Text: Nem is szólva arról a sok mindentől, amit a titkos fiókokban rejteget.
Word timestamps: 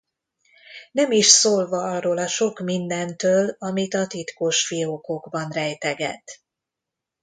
Nem 0.91 1.11
is 1.11 1.25
szólva 1.25 1.77
arról 1.91 2.17
a 2.17 2.27
sok 2.27 2.59
mindentől, 2.59 3.55
amit 3.59 3.93
a 3.93 4.07
titkos 4.07 4.67
fiókokban 4.67 5.49
rejteget. 5.49 6.41